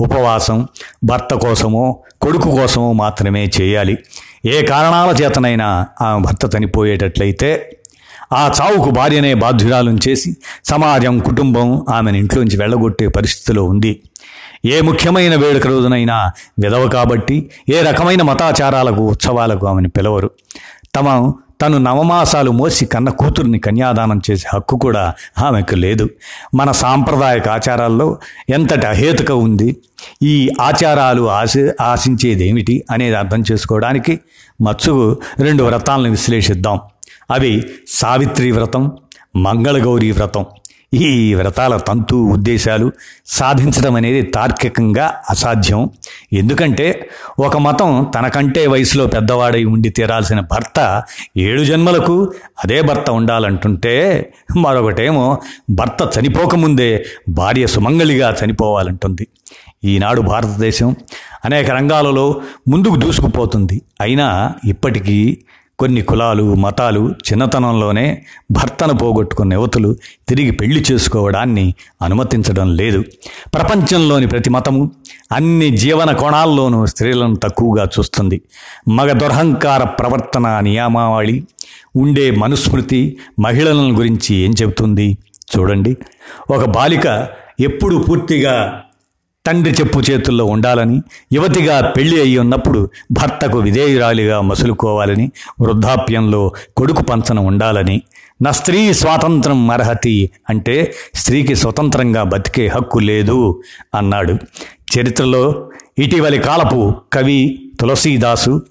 [0.00, 0.68] ఉపవాసం
[1.04, 3.98] భర్త కోసమో కొడుకు కోసమో మాత్రమే చేయాలి.
[4.46, 7.78] ఏ కారణాల చేతనైనా ఆమె భర్త చనిపోయేటట్లయితే
[8.32, 14.00] ఆ చావుకు భార్యనే బాధ్యురాలను చేసి సమాజం కుటుంబం ఆమెను ఇంట్లోంచి వెళ్ళగొట్టే పరిస్థితిలో ఉంది.
[14.64, 20.30] ఏ ముఖ్యమైన వేడుక రోజునైనా విధవ కాబట్టి ఏ రకమైన మతాచారాలకు ఉత్సవాలకు ఆమెను పిలవరు.
[20.96, 26.08] తమ తను నవమాసాలు మోసి కన్న కూతుర్ని కన్యాదానం చేసే హక్కు కూడా ఆమెకు లేదు.
[26.54, 29.76] మన సాంప్రదాయక ఆచారాల్లో ఎంతటి అహేతుక ఉంది
[30.22, 34.20] ఈ ఆచారాలు ఆశ ఆశించేదేమిటి అనేది అర్థం చేసుకోవడానికి
[34.60, 36.80] మత్సు రెండు వ్రతాలను విశ్లేషిద్దాం.
[37.30, 38.92] అవి సావిత్రి వ్రతం
[39.36, 40.46] మంగళగౌరీ వ్రతం.
[40.94, 42.92] ఈ వ్రతాల తంతు ఉద్దేశాలు
[43.26, 45.90] సాధించడం అనేది తార్కికంగా అసాధ్యం.
[46.32, 51.02] ఎందుకంటే ఒక మతం తనకంటే వయసులో పెద్దవాడై ఉండి తీరాల్సిన భర్త
[51.36, 52.32] ఏడు జన్మలకు
[52.64, 53.94] అదే భర్త ఉండాలంటుంటే
[54.56, 55.38] మరొకటేమో
[55.70, 59.28] భర్త చనిపోకముందే భార్య సుమంగళిగా చనిపోవాలంటుంది.
[59.84, 60.96] ఈనాడు భారతదేశం
[61.44, 63.82] అనేక రంగాలలో ముందుకు దూసుకుపోతుంది.
[64.00, 65.38] అయినా ఇప్పటికీ
[65.82, 69.96] కొన్ని కులాలు మతాలు చిన్నతనంలోనే భర్తను పోగొట్టుకున్న యువతులు
[70.28, 73.04] తిరిగి పెళ్ళి చేసుకోవడాన్ని అనుమతించడం లేదు.
[73.54, 74.90] ప్రపంచంలోని ప్రతి మతము
[75.32, 78.42] అన్ని జీవన కోణాల్లోనూ స్త్రీలను తక్కువగా చూస్తుంది.
[78.88, 81.44] మగ దుర్హంకార ప్రవర్తన నియమావళి
[81.96, 85.18] ఉండే మనుస్మృతి మహిళలను గురించి ఏం చెబుతుంది?
[85.58, 85.96] చూడండి.
[86.50, 87.28] ఒక బాలిక
[87.60, 88.82] ఎప్పుడు పూర్తిగా
[89.46, 98.02] తండ్రి చెప్పు చేతుల్లో ఉండాలని యువతిగా పెళ్ళి అయి ఉన్నప్పుడు భర్తకు విధేయురాలిగా మసులుకోవాలని వృద్ధాప్యంలో కొడుకు పంచన ఉండాలని
[98.42, 103.60] నా స్త్రీ స్వాతంత్రం అర్హతి అంటే స్త్రీకి స్వతంత్రంగా బతికే హక్కు లేదు
[103.94, 104.34] అన్నాడు.
[104.94, 105.42] చరిత్రలో
[105.98, 107.40] ఇటీవలి కాలపు కవి
[107.80, 108.62] తులసీదాసు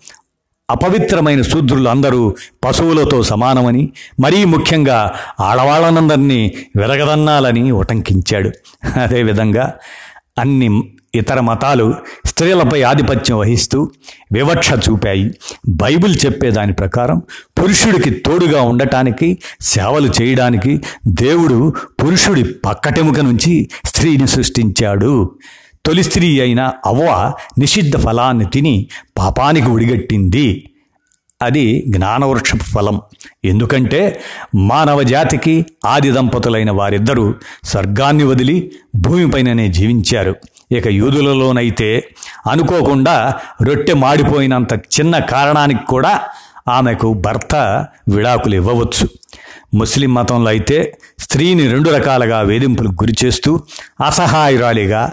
[0.69, 8.51] అపవిత్రమైన శూద్రులు అందరూ పశువులతో సమానమని మరీ ముఖ్యంగా ఆడవాళ్ళనందరినీ వెలగదన్నాలని ఉటంకించాడు.
[9.01, 9.65] అదేవిధంగా
[10.37, 11.93] అన్ని ఇతర మతాలు
[12.25, 13.91] స్త్రీలపై ఆధిపత్యం వహిస్తూ
[14.33, 15.31] వివక్ష చూపాయి.
[15.69, 17.21] బైబిల్ చెప్పేదాని ప్రకారం
[17.61, 21.73] పురుషుడికి తోడుగా ఉండటానికి సేవలు చేయడానికి దేవుడు
[22.03, 25.35] పురుషుడి పక్కటెముక నుంచి స్త్రీని సృష్టించాడు.
[25.85, 30.70] తొలి స్త్రీ అయిన అవ్వ నిషిద్ధ ఫలాన్ని తిని పాపానికి ఉడిగట్టింది
[31.41, 33.01] అది జ్ఞానవృక్షపు ఫలం.
[33.45, 34.21] ఎందుకంటే
[34.55, 40.35] మానవ జాతికి ఆది దంపతులైన వారిద్దరూ స్వర్గాన్ని వదిలి భూమిపైననే జీవించారు.
[40.71, 42.09] ఇక యూదులలోనైతే
[42.51, 46.21] అనుకోకుండా రొట్టె మాడిపోయినంత చిన్న కారణానికి కూడా
[46.67, 47.55] ఆమెకు భర్త
[48.09, 49.09] విడాకులు ఇవ్వవచ్చు.
[49.73, 53.59] ముస్లిం మతంలో అయితే స్త్రీని రెండు రకాలుగా వేధింపులకు గురి చేస్తూ
[54.05, 55.11] అసహాయురాలిగా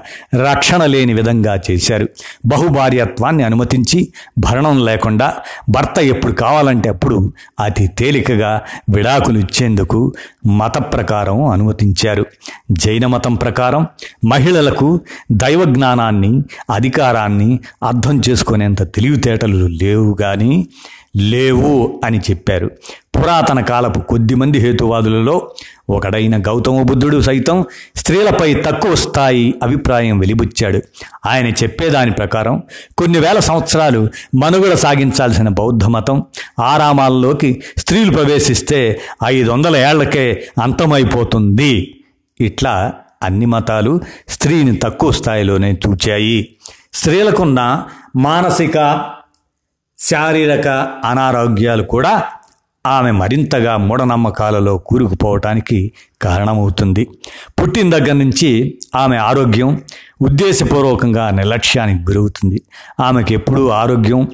[0.51, 2.09] రక్షణ లేని విధంగా చేశారు.
[2.47, 5.35] బహుభార్యత్వాన్ని అనుమతించి భరణం లేకుండా
[5.69, 10.13] భర్త ఎప్పుడు కావాలంటే అప్పుడు అతి తేలికగా విడాకులు ఇచ్చేందుకు
[10.47, 12.27] మత ప్రకారం అనుమతించారు.
[12.73, 13.87] జైన మతం ప్రకారం
[14.25, 15.01] మహిళలకు
[15.33, 16.43] దైవ జ్ఞానాన్ని
[16.73, 20.69] అధికారాన్ని అర్థం చేసుకునేంత తెలివితేటలు లేవు కానీ
[21.17, 22.71] లేవు అని చెప్పారు.
[23.19, 25.51] పురాతన కాలపు కొద్దిమంది హేతువాదులలో
[25.91, 27.65] ఒకడైన గౌతమ బుద్ధుడు సైతం
[27.97, 30.83] స్త్రీలపై తక్కువ స్థాయి అభిప్రాయం వెలిబుచ్చాడు.
[31.27, 32.63] ఆయన చెప్పేదాని ప్రకారం
[32.99, 36.23] కొన్ని వేల సంవత్సరాలు మనుగడ సాగించాల్సిన బౌద్ధ మతం
[36.61, 42.01] ఆరామాల్లోకి స్త్రీలు ప్రవేశిస్తే ఐదు వందల ఏళ్ళకే అంతమైపోతుంది.
[42.41, 46.55] ఇట్లా అన్ని మతాలు స్త్రీని తక్కువ స్థాయిలోనే చూచాయి.
[46.95, 47.85] స్త్రీలకున్న
[48.17, 49.05] మానసిక
[49.99, 50.69] శారీరక
[51.05, 52.23] అనారోగ్యాలు కూడా
[52.87, 57.09] ఆమె మరింతగా మూఢనమ్మకాలలో కూరుకుపోవటానికి కారణమవుతుంది.
[57.63, 59.83] పుట్టిన దగ్గర నుంచి ఆమె ఆరోగ్యం
[60.21, 62.63] ఉద్దేశపూర్వకంగా నిర్లక్ష్యానికి గురవుతుంది.
[63.01, 64.29] ఆమెకు ఎప్పుడూ ఆరోగ్యం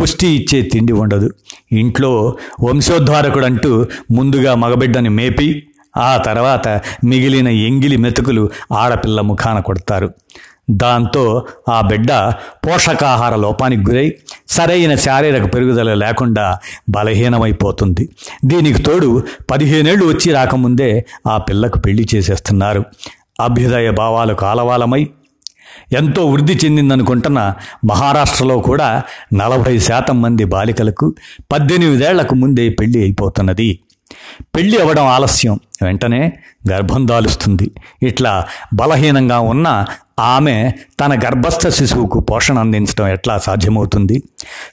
[0.00, 1.30] పుష్టి ఇచ్చే తిండి ఉండదు.
[1.72, 6.68] ఇంట్లో వంశోద్ధారకుడు అంటూ ముందుగా మగబిడ్డని మేపి ఆ తర్వాత
[7.04, 10.10] మిగిలిన ఎంగిలి మెతుకులు ఆడపిల్ల ముఖాన కొడతారు.
[10.70, 12.12] దాంతో ఆ బిడ్డ
[12.66, 14.14] పోషకాహార లోపానికి గురై
[14.48, 16.58] సరైన శారీరక పెరుగుదల లేకుండా
[16.90, 18.08] బలహీనమైపోతుంది.
[18.44, 22.84] దీనికి తోడు పదిహేనేళ్ళు వచ్చి రాకముందే ఆ పిల్లకు పెళ్ళి చేసేస్తున్నారు.
[23.40, 25.08] అభ్యుదయ భావాలకు ఆలవాలమై
[25.92, 29.02] ఎంతో వృద్ధి చెందిందనుకుంటున్న మహారాష్ట్రలో కూడా
[29.34, 31.14] నలభై శాతం మంది బాలికలకు
[31.52, 33.78] పద్దెనిమిదేళ్ళకు ముందే పెళ్ళి అయిపోతున్నది.
[34.40, 35.60] పెళ్ళి అవ్వడం ఆలస్యం.
[35.82, 36.32] వెంటనే
[36.72, 37.70] గర్భం దాలుస్తుంది.
[38.02, 39.86] ఇట్లా బలహీనంగా ఉన్న
[40.20, 44.22] ఆమె తన గర్భస్థ శిశువుకు పోషణ అందించడం ఎట్లా సాధ్యమవుతుంది?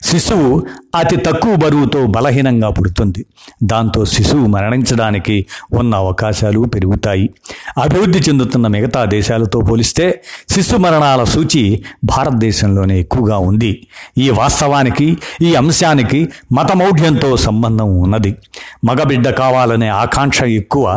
[0.02, 3.24] శిశువు అతి తక్కువ బరువుతో బలహీనంగా పుడుతుంది.
[3.62, 7.30] దాంతో శిశువు మరణించడానికి ఉన్న అవకాశాలు పెరుగుతాయి.
[7.78, 13.86] అభివృద్ధి చెందుతున్న మిగతా దేశాలతో పోలిస్తే శిశు మరణాల సూచి భారతదేశంలోనే ఎక్కువగా ఉంది.
[14.18, 18.36] ఈ వాస్తవానికి ఈ అంశానికి మతమౌఢ్యంతో సంబంధం ఉన్నది.
[18.84, 20.93] మగబిడ్డ కావాలనే ఆకాంక్ష ఎక్కువ.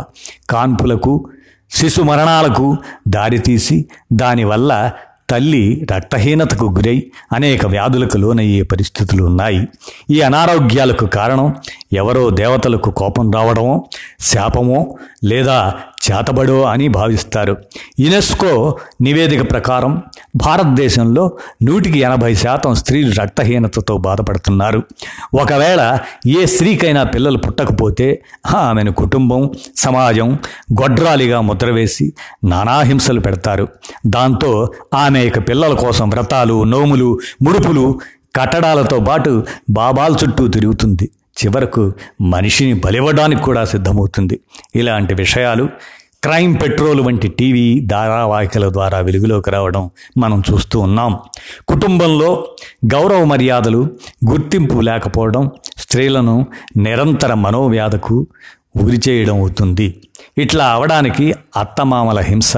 [0.50, 1.28] కాన్పులకు
[1.70, 2.76] శిశు మరణాలకు
[3.08, 4.90] దారితీసి దానివల్ల
[5.30, 9.68] తల్లి రక్తహీనతకు గురై అనేక వ్యాధులకు లోనయ్యే పరిస్థితులు ఉన్నాయి.
[10.10, 11.56] ఈ అనారోగ్యాలకు కారణం
[11.92, 13.88] ఎవరో దేవతలకు కోపం రావడమో
[14.20, 15.74] శాపమో లేదా
[16.10, 17.56] చేతబడో అని భావిస్తారు.
[18.00, 20.02] యునెస్కో నివేదిక ప్రకారం
[20.36, 24.82] భారతదేశంలో నూటికి ఎనభై శాతం స్త్రీలు రక్తహీనతతో బాధపడుతున్నారు.
[25.34, 28.22] ఒకవేళ ఏ స్త్రీకైనా పిల్లలు పుట్టకపోతే
[28.54, 30.34] ఆమెను కుటుంబం సమాజం
[30.72, 32.12] గొడ్రాలిగా ముద్రవేసి
[32.44, 33.68] నానాహింసలు పెడతారు.
[34.06, 38.00] దాంతో ఆమె ఇక పిల్లల కోసం వ్రతాలు నోములు ముడుపులు
[38.36, 41.10] కట్టడాలతో పాటు బాబాల చుట్టూ తిరుగుతుంది.
[41.44, 44.40] చివరకు మనిషిని బలివ్వడానికి కూడా సిద్ధమవుతుంది.
[44.74, 45.68] ఇలాంటి విషయాలు
[46.24, 51.18] క్రైమ్ పెట్రోల్ వంటి టీవీ ధారావాహికల ద్వారా వెలుగులోకి రావడం మనం చూస్తూ ఉన్నాం.
[51.68, 52.48] కుటుంబంలో
[52.94, 53.90] గౌరవ మర్యాదలు
[54.30, 56.46] గుర్తింపు లేకపోవడం స్త్రీలను
[56.76, 58.26] నిరంతర మనోవ్యాధకు
[58.76, 59.94] ఉరి చేయడం అవుతుంది.
[60.38, 62.56] ఇట్లా అవడానికి అత్తమామల హింస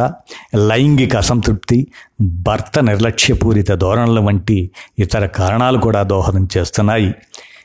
[0.56, 1.86] లైంగిక అసంతృప్తి
[2.20, 7.14] భర్త నిర్లక్ష్యపూరిత ధోరణుల వంటి ఇతర కారణాలు కూడా దోహదం చేస్తున్నాయి.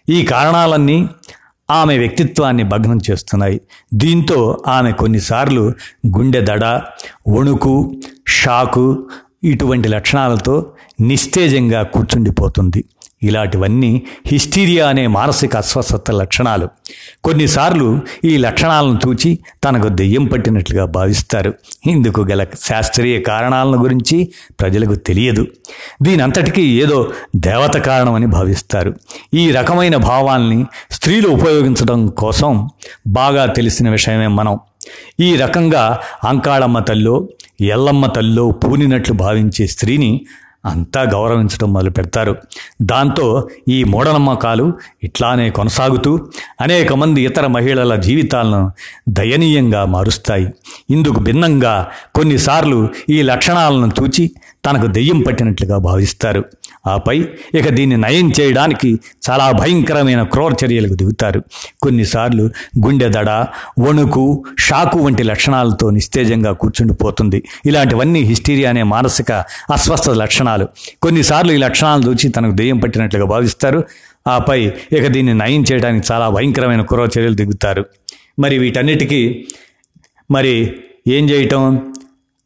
[0.09, 1.09] ఈ కారణాలన్నీ
[1.71, 3.61] ఆమె వ్యక్తిత్వాన్ని భగ్నం చేస్తున్నాయి.
[3.93, 5.73] దీంతో ఆమె కొన్నిసార్లు
[6.17, 6.63] గుండె దడ
[7.29, 9.09] వణుకు షాకు
[9.43, 12.85] ఇటువంటి లక్షణాలతో నిస్తేజంగా కూర్చుండిపోతుంది.
[13.25, 16.67] ఇలాంటివన్నీ హిస్టీరియా అనే మానసిక అస్వస్థత లక్షణాలు.
[17.23, 21.53] కొన్నిసార్లు ఈ లక్షణాలను చూచి తనకు దెయ్యం పట్టినట్లుగా భావిస్తారు.
[21.87, 25.47] ఇందుకు గల శాస్త్రీయ కారణాలను గురించి ప్రజలకు తెలియదు.
[26.01, 28.95] దీనంతటికీ ఏదో దేవత కారణమని భావిస్తారు.
[29.33, 32.69] ఈ రకమైన భావాల్ని స్త్రీలు ఉపయోగించడం కోసం
[33.07, 34.59] బాగా తెలిసిన విషయమే మనం.
[35.19, 37.27] ఈ రకంగా అంకాళమ్మ తల్లో
[37.61, 40.25] ఎల్లమ్మ తల్లో పూనినట్లు భావించే స్త్రీని
[40.65, 42.35] అంతా గౌరవించడం మొదలు పెడతారు.
[42.81, 44.73] దాంతో ఈ మూఢనమ్మకాలు
[45.03, 46.27] ఇట్లానే కొనసాగుతూ
[46.61, 48.71] అనేక మంది ఇతర మహిళల జీవితాలను
[49.09, 50.53] దయనీయంగా మారుస్తాయి.
[50.89, 54.31] ఇందుకు భిన్నంగా కొన్నిసార్లు ఈ లక్షణాలను చూచి
[54.65, 56.45] తనకు దెయ్యం పట్టినట్లుగా భావిస్తారు.
[56.87, 61.43] ఆపై ఇక దీన్ని నయం చేయడానికి చాలా భయంకరమైన క్రూర చర్యలకు దిగుతారు.
[61.81, 62.43] కొన్నిసార్లు
[62.85, 63.29] గుండె దడ
[63.79, 67.43] వణుకు షాకు వంటి లక్షణాలతో నిస్తేజంగా కూర్చుండిపోతుంది.
[67.65, 69.31] ఇలాంటివన్నీ హిస్టీరియా అనే మానసిక
[69.73, 70.67] అస్వస్థ లక్షణాలు.
[71.01, 73.83] కొన్నిసార్లు ఈ లక్షణాలు చూచి తనకు దెయ్యం పట్టినట్లుగా భావిస్తారు.
[74.27, 77.85] ఆపై ఇక దీన్ని నయం చేయడానికి చాలా భయంకరమైన క్రూర చర్యలు దిగుతారు.
[78.39, 79.45] మరి వీటన్నిటికీ
[80.31, 80.75] మరి
[81.07, 81.93] ఏం చేయటం?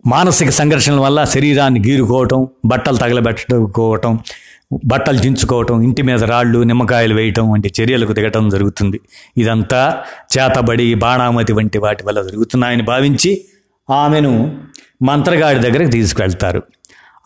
[0.08, 4.20] మానసిక సంఘర్షణల వల్ల శరీరాన్ని గీరుకోవటం బట్టలు తగలబెట్టుకోవటం
[4.84, 9.00] బట్టలు చించుకోవటం ఇంటి మీద రాళ్ళు నిమ్మకాయలు వేయటం వంటి చర్యలకు దిగటం జరుగుతుంది.
[9.38, 10.04] ఇదంతా
[10.38, 13.46] చేతబడి బాణామతి వంటి వాటి వల్ల జరుగుతున్నాయని భావించి
[13.92, 14.58] ఆమెను
[15.04, 16.64] మంత్రగాడి దగ్గరికి తీసుకువెళ్తారు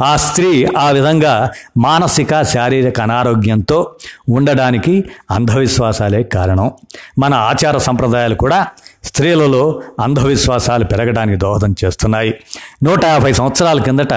[0.04, 3.92] ఆ స్త్రీ ఆ విధంగా మానసిక శారీరక అనారోగ్యంతో
[4.30, 6.72] ఉండడానికి అంధవిశ్వాసాలే కారణం.
[7.20, 8.68] మన ఆచార సంప్రదాయాలు కూడా
[9.04, 12.34] స్త్రీలలో అంధవిశ్వాసాలు పెరగడానికి దోహదం చేస్తున్నాయి.
[12.84, 14.14] నూట యాభై సంవత్సరాల కిందట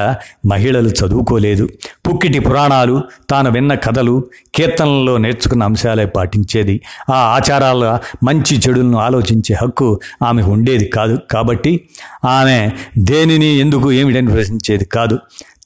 [0.46, 1.68] మహిళలు చదువుకోలేదు.
[2.08, 6.80] పుక్కిటి పురాణాలు తాను విన్న కథలు కీర్తనల్లో నేర్చుకున్న అంశాలే పాటించేది.
[7.14, 11.18] ఆ ఆచారాల మంచి చెడులను ఆలోచించే హక్కు ఆమె ఉండేది కాదు.
[11.30, 11.88] కాబట్టి
[12.24, 15.18] ఆమె దేనిని ఎందుకు ఏమిటని ప్రశ్నించేది కాదు.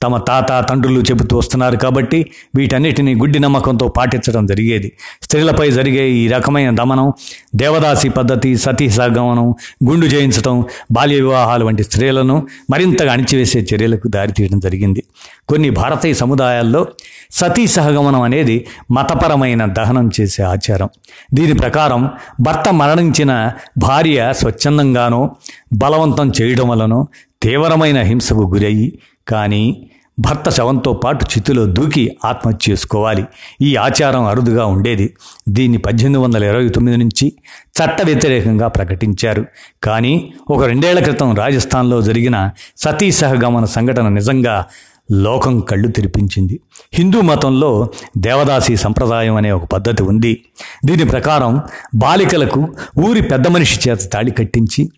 [0.03, 4.91] తమ తాత తండ్రులు చెబుతూ వస్తున్నారు కాబట్టి వీటన్నిటిని గుడ్డి నమ్మకంతో పాటించడం జరిగేది.
[5.23, 7.13] స్త్రీలపై జరిగే ఈ రకమైన దమనం
[7.55, 9.55] దేవదాసి పద్ధతి సతీ సగమనం
[9.89, 15.03] గుండు చేయించడం బాల్య వివాహాలు వంటి స్త్రీలను మరింతగా అణిచివేసే చర్యలకు దారితీయడం జరిగింది.
[15.49, 16.87] కొన్ని భారతీయ సముదాయాల్లో
[17.31, 20.89] సతీ సహగమనం అనేది మతపరమైన దహనం చేసే ఆచారం.
[21.33, 22.09] దీని ప్రకారం
[22.41, 25.35] భర్త మరణించిన భార్య స్వచ్ఛందంగానో
[25.73, 27.07] బలవంతం చేయడం వలనో
[27.41, 29.87] తీవ్రమైన హింసకు గురయ్యి కానీ
[30.21, 33.25] భర్త శవంతో పాటు చితిలో దూకి ఆత్మహత్య చేసుకోవాలి.
[33.61, 35.15] ఈ ఆచారం అరుదుగా ఉండేది.
[35.49, 37.33] దీన్ని పద్దెనిమిది వందల ఇరవై తొమ్మిది నుంచి
[37.77, 39.45] చట్ట వ్యతిరేకంగా ప్రకటించారు.
[39.83, 44.65] కానీ ఒక రెండేళ్ళ క్రితం రాజస్థాన్లో జరిగిన సతీ సహగమన సంఘటన నిజంగా
[45.11, 46.59] లోకం కళ్ళు తెరిపించింది.
[46.93, 50.43] హిందూ మతంలో దేవదాసి సంప్రదాయం అనే ఒక పద్ధతి ఉంది.
[50.85, 51.61] దీని ప్రకారం
[51.95, 52.67] బాలికలకు
[52.99, 54.89] ఊరి పెద్ద మనిషి చేత తాళి కట్టించి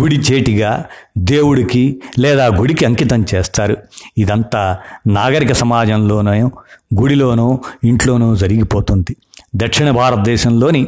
[0.00, 0.84] గుడి చేటిగా
[1.18, 3.76] దేవుడికి లేదా గుడికి అంకితం చేస్తారు.
[4.18, 6.50] ఇదంతా నాగరిక సమాజంలోనో
[7.00, 9.16] గుడిలోనో ఇంట్లోనో జరిగిపోతుంది.
[9.56, 10.86] దక్షిణ భారతదేశంలోని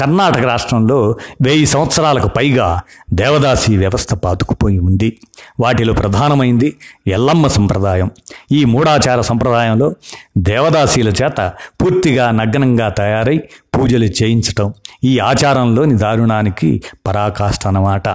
[0.00, 2.80] కర్ణాటక రాష్ట్రంలో వెయ్యి సంవత్సరాలకు పైగా
[3.12, 5.18] దేవదాసి వ్యవస్థ పాతుకుపోయి ఉంది.
[5.60, 8.10] వాటిలో ప్రధానమైంది ఎల్లమ్మ సంప్రదాయం.
[8.52, 9.94] ఈ మూఢాచార సంప్రదాయంలో
[10.38, 13.38] దేవదాసీల చేత పూర్తిగా నగ్నంగా తయారై
[13.74, 18.08] పూజలు చేయించటం ఈ ఆచారంలోని దారుణానికి పరాకాష్ట అన్నమాట.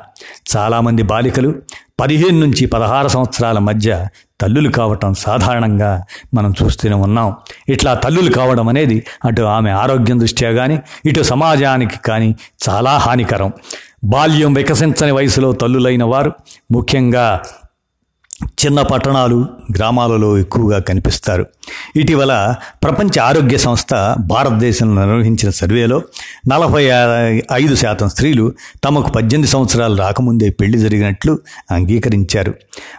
[0.57, 1.55] చాలామంది బాలికలు
[1.99, 4.07] పదిహేను నుంచి పదహారు సంవత్సరాల మధ్య
[4.43, 5.91] తల్లులు కావటం సాధారణంగా
[6.33, 7.29] మనం చూస్తూనే ఉన్నాం.
[7.69, 12.29] ఇట్లా తల్లులు కావడం అనేది అటు ఆమె ఆరోగ్యం దృష్ట్యా కానీ ఇటు సమాజానికి కానీ
[12.65, 13.51] చాలా హానికరం.
[14.05, 16.31] బాల్యం వికసించని వయసులో తల్లులైన వారు
[16.71, 17.27] ముఖ్యంగా
[18.43, 21.45] చిన్న పట్టణాలు గ్రామాలలో ఎక్కువగా కనిపిస్తారు.
[21.95, 26.01] ఇటీవల ప్రపంచ ఆరోగ్య సంస్థ భారతదేశంలో నిర్వహించిన సర్వేలో
[26.47, 26.83] నలభై
[27.53, 28.51] ఐదు శాతం స్త్రీలు
[28.83, 31.39] తమకు పద్దెనిమిది సంవత్సరాలు రాకముందే పెళ్ళి జరిగినట్లు
[31.71, 32.53] అంగీకరించారు.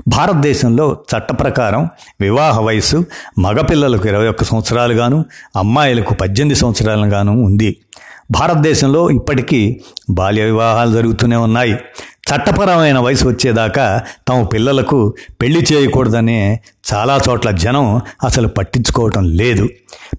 [0.08, 1.88] భారతదేశంలో చట్ట ప్రకారం
[2.20, 3.04] వివాహ వయసు
[3.38, 5.24] మగపిల్లలకు ఇరవై ఒక్క సంవత్సరాలుగాను
[5.56, 7.76] అమ్మాయిలకు పద్దెనిమిది సంవత్సరాలుగాను ఉంది.
[8.30, 9.80] భారతదేశంలో ఇప్పటికీ
[10.10, 11.78] బాల్య వివాహాలు జరుగుతూనే ఉన్నాయి.
[12.30, 16.60] చట్టపరమైన వయసు వచ్చేదాకా తమ పిల్లలకు పెళ్ళి చేయకూడదనే
[16.94, 19.68] చాలా చోట్ల జనం అసలు పట్టించుకోవటం లేదు.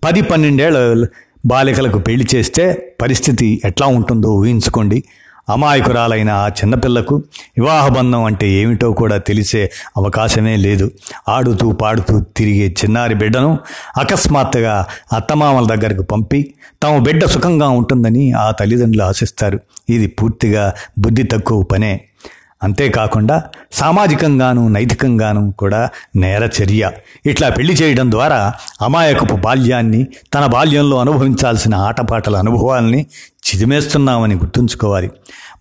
[0.04, 1.06] పది పన్నెండేళ్ళ
[1.46, 5.04] బాలికలకు పెళ్ళి చేస్తే పరిస్థితి ఎట్లా ఉంటుందో ఊహించుకోండి.
[5.50, 7.16] అమాయకురాలైన ఆ చిన్నపిల్లకు
[7.58, 10.92] వివాహబంధం అంటే ఏమిటో కూడా తెలిసే అవకాశమే లేదు.
[11.30, 13.60] ఆడుతూ పాడుతూ తిరిగే చిన్నారి బిడ్డను
[13.98, 16.54] అకస్మాత్తుగా అత్తమామల దగ్గరకు పంపి
[16.84, 19.60] తమ బిడ్డ సుఖంగా ఉంటుందని ఆ తల్లిదండ్రులు ఆశిస్తారు.
[19.90, 22.02] ఇది పూర్తిగా బుద్ధి తక్కువ పనే.
[22.64, 26.92] అంతేకాకుండా సామాజికంగాను నైతికంగాను కూడా నేర చర్య.
[27.26, 33.06] ఇట్లా పెళ్ళి చేయడం ద్వారా అమాయకపు బాల్యాన్ని తన బాల్యంలో అనుభవించాల్సిన ఆటపాటల అనుభవాల్ని
[33.46, 35.12] చిదిమేస్తున్నామని గుర్తుంచుకోవాలి.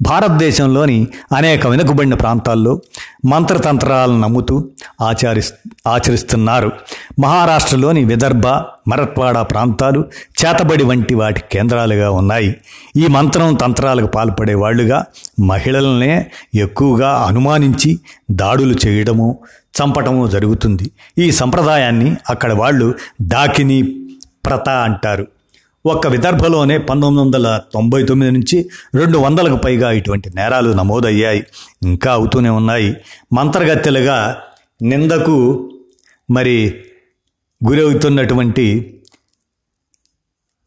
[0.03, 2.81] భారతదేశంలోని అనేక వెనుకబడిన ప్రాంతాల్లో
[3.25, 4.69] మంత్రతంత్రాలను నమ్ముతూ
[5.01, 5.43] ఆచరి
[5.89, 6.73] ఆచరిస్తున్నారు.
[7.21, 8.47] మహారాష్ట్రలోని విదర్భ
[8.89, 10.05] మరత్వాడ ప్రాంతాలు
[10.45, 12.57] చేతబడి వంటి వాటి కేంద్రాలుగా ఉన్నాయి.
[12.97, 15.05] ఈ మంత్రం తంత్రాలకు పాల్పడే వాళ్ళుగా
[15.41, 19.39] మహిళలనే ఎక్కువగా అనుమానించి దాడులు చేయడము
[19.83, 20.91] చంపటము జరుగుతుంది.
[21.19, 23.83] ఈ సంప్రదాయాన్ని అక్కడ వాళ్ళు డాకిని
[24.47, 25.27] ప్రత అంటారు.
[25.87, 31.45] ఒక్క విదర్భలోనే పంతొమ్మిది వందల తొంభై తొమ్మిది నుంచి రెండు వందలకు పైగా ఇటువంటి నేరాలు నమోదయ్యాయి.
[31.83, 32.97] ఇంకా అవుతూనే ఉన్నాయి.
[33.33, 34.37] మంత్రగత్తెలుగా
[34.83, 35.71] నిందకు
[36.31, 36.75] మరి
[37.65, 38.67] గురవుతున్నటువంటి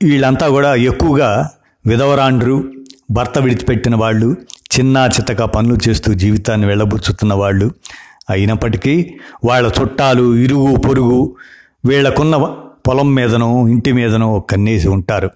[0.03, 1.49] వీళ్ళంతా కూడా ఎక్కువగా
[1.85, 2.63] విధవరాండ్రు
[3.11, 4.37] భర్త విడిచిపెట్టిన వాళ్ళు
[4.77, 7.71] చిన్న చితక పనులు చేస్తూ జీవితాన్ని వెళ్ళబుచ్చుతున్న వాళ్ళు
[8.29, 11.35] అయినప్పటికీ వాళ్ళ చుట్టాలు ఇరుగు పొరుగు
[11.85, 12.35] వీళ్ళకున్న
[12.87, 15.31] పొలం మీదనో ఇంటి మీదనో కన్నేసి ఉంటారు.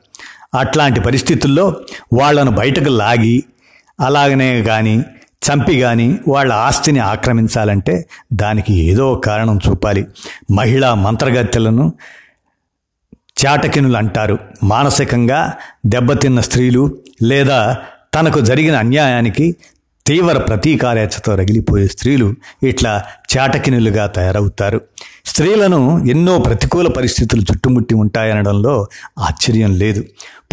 [0.55, 1.75] అట్లాంటి పరిస్థితుల్లో
[2.13, 3.43] వాళ్ళను బయటకు లాగి
[3.99, 5.03] అలాగనే కానీ
[5.45, 10.07] చంపి కానీ వాళ్ళ ఆస్తిని ఆక్రమించాలంటే దానికి ఏదో కారణం చూపాలి.
[10.51, 11.93] మహిళా మంత్రగత్తెలను
[13.45, 14.39] చాటకినులు అంటారు.
[14.63, 15.53] మానసికంగా
[15.85, 17.77] దెబ్బతిన్న స్త్రీలు లేదా
[18.19, 19.55] తనకు జరిగిన అన్యాయానికి
[20.11, 22.25] తీవ్ర ప్రతీకారేచ్ఛతో రగిలిపోయే స్త్రీలు
[22.63, 22.93] ఇట్లా
[23.31, 24.79] చాటకినులుగా తయారవుతారు.
[25.25, 28.73] స్త్రీలను ఎన్నో ప్రతికూల పరిస్థితులు చుట్టుముట్టి ఉంటాయనడంలో
[29.19, 30.01] ఆశ్చర్యం లేదు.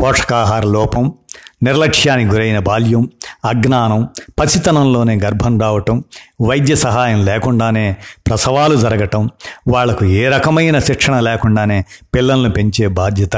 [0.01, 1.05] పోషకాహార లోపం
[1.62, 3.05] నిర్లక్ష్యానికి గురైన బాల్యం
[3.44, 4.09] అజ్ఞానం
[4.40, 5.97] పసితనంలోనే గర్భం రావటం
[6.40, 7.87] వైద్య సహాయం లేకుండానే
[8.27, 9.25] ప్రసవాలు జరగటం
[9.68, 11.79] వాళ్ళకు ఏ రకమైన శిక్షణ లేకుండానే
[12.14, 13.37] పిల్లలను పెంచే బాధ్యత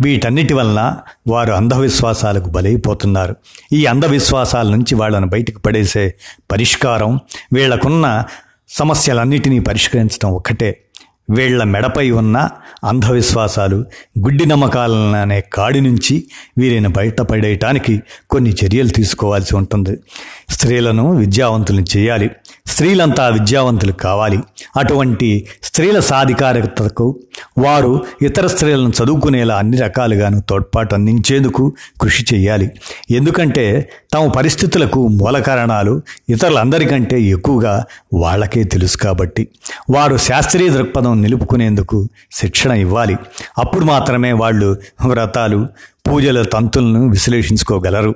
[0.00, 3.36] వీటన్నిటి వలన వారు అంధవిశ్వాసాలకు బలైపోతున్నారు.
[3.72, 6.14] ఈ అంధవిశ్వాసాల నుంచి వాళ్ళను బయటకు పడేసే
[6.52, 7.20] పరిష్కారం
[7.52, 8.24] వీళ్ళకున్న
[8.68, 10.82] సమస్యలన్నిటినీ పరిష్కరించడం ఒక్కటే.
[11.30, 12.48] వీళ్ళ మెడపై ఉన్న
[12.84, 13.76] అంధవిశ్వాసాలు
[14.18, 16.24] గుడ్డి నమ్మకాలనే కాడి నుంచి
[16.58, 19.98] వీరిని బయటపడేయటానికి కొన్ని చర్యలు తీసుకోవాల్సి ఉంటుంది.
[20.48, 22.30] స్త్రీలను విద్యావంతులను చేయాలి.
[22.76, 24.38] స్త్రీలంతా విద్యావంతులు కావాలి.
[24.76, 27.18] అటువంటి స్త్రీల సాధికారతకు
[27.58, 32.70] వారు ఇతర స్త్రీలను చదువుకునేలా అన్ని రకాలుగాను తోడ్పాటు అందించేందుకు కృషి చేయాలి.
[33.10, 37.84] ఎందుకంటే తమ పరిస్థితులకు మూల కారణాలు ఇతరులందరికంటే ఎక్కువగా
[38.14, 39.48] వాళ్ళకే తెలుసు కాబట్టి.
[39.90, 43.16] వారు శాస్త్రీయ దృక్పథం నిలుపుకునేందుకు శిక్షణ ఇవ్వాలి.
[43.58, 45.66] అప్పుడు మాత్రమే వాళ్ళు వ్రతాలు
[46.08, 48.14] పూజల తంతులను విశ్లేషించుకోగలరు.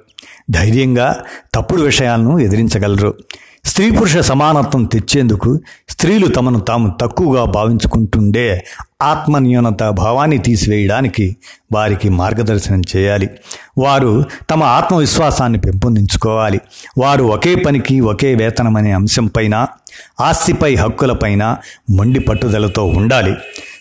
[0.51, 3.15] ధైర్యంగా తప్పుడు విషయాలను ఎదిరించగలరు.
[3.65, 8.65] స్త్రీ పురుష సమానత్వం తెచ్చేందుకు స్త్రీలు తమను తాము తక్కువగా భావించుకుంటుండే
[9.03, 11.37] ఆత్మన్యూనత భావాన్ని తీసివేయడానికి
[11.73, 13.31] వారికి మార్గదర్శనం చేయాలి.
[13.79, 16.61] వారు తమ ఆత్మవిశ్వాసాన్ని పెంపొందించుకోవాలి.
[16.99, 19.67] వారు ఒకే పనికి ఒకే వేతనం అనే అంశంపైన
[20.21, 21.57] ఆస్తిపై హక్కులపైన
[21.91, 23.35] మొండి పట్టుదలతో ఉండాలి.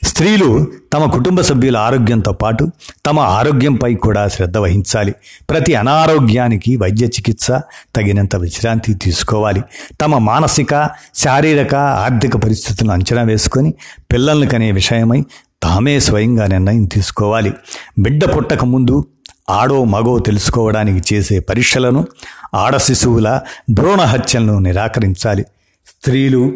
[0.04, 2.72] స్త్రీలు తమ కుటుంబ సభ్యుల ఆరోగ్యంతో పాటు
[3.06, 5.16] తమ ఆరోగ్యంపై కూడా శ్రద్ధ వహించాలి.
[5.50, 7.52] ప్రతి అనారోగ్యానికి వైద్య చికిత్స
[7.96, 9.62] తగినంత విశ్రాంతి తీసుకోవాలి.
[10.02, 13.74] తమ మానసిక శారీరక ఆర్థిక పరిస్థితులను అంచనా వేసుకొని
[14.12, 15.26] పిల్లల్ని కనే విషయమై
[15.64, 17.54] తామే స్వయంగా నిర్ణయం తీసుకోవాలి.
[18.00, 19.06] బిడ్డ పుట్టక ముందు
[19.50, 22.08] ఆడో మగో తెలుసుకోవడానికి చేసే పరీక్షలను
[22.56, 25.46] ఆడ శిశువుల భ్రూణ హత్యలను నిరాకరించాలి.
[26.02, 26.54] స్త్రీలు